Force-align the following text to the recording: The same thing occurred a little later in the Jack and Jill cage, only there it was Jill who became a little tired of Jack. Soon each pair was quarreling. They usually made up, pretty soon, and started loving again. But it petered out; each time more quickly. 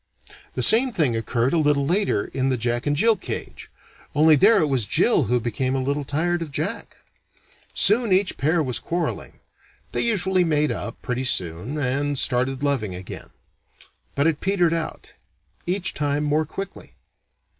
The 0.55 0.63
same 0.63 0.91
thing 0.91 1.15
occurred 1.15 1.53
a 1.53 1.59
little 1.59 1.85
later 1.85 2.25
in 2.25 2.49
the 2.49 2.57
Jack 2.57 2.87
and 2.87 2.95
Jill 2.95 3.15
cage, 3.15 3.69
only 4.15 4.35
there 4.35 4.59
it 4.59 4.65
was 4.65 4.87
Jill 4.87 5.25
who 5.25 5.39
became 5.39 5.75
a 5.75 5.79
little 5.83 6.03
tired 6.03 6.41
of 6.41 6.49
Jack. 6.51 6.97
Soon 7.75 8.11
each 8.11 8.35
pair 8.35 8.63
was 8.63 8.79
quarreling. 8.79 9.41
They 9.91 10.01
usually 10.01 10.43
made 10.43 10.71
up, 10.71 10.99
pretty 11.03 11.25
soon, 11.25 11.77
and 11.77 12.17
started 12.17 12.63
loving 12.63 12.95
again. 12.95 13.29
But 14.15 14.25
it 14.25 14.41
petered 14.41 14.73
out; 14.73 15.13
each 15.67 15.93
time 15.93 16.23
more 16.23 16.47
quickly. 16.47 16.95